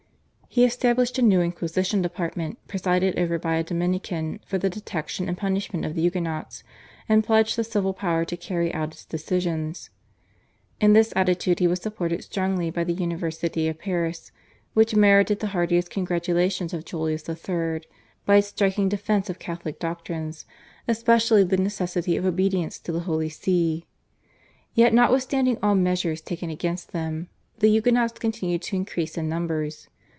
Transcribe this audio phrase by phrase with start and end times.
[0.53, 5.37] He established a new inquisition department presided over by a Dominican for the detection and
[5.37, 6.65] punishment of the Huguenots,
[7.07, 9.91] and pledged the civil power to carry out its decisions.
[10.81, 14.33] In this attitude he was supported strongly by the University of Paris,
[14.73, 17.83] which merited the heartiest congratulations of Julius III.
[18.25, 20.45] by its striking defence of Catholic doctrines,
[20.85, 23.85] especially the necessity of obedience to the Holy See.
[24.73, 27.29] Yet notwithstanding all measures taken against them
[27.59, 29.87] the Huguenots continued to increase in numbers.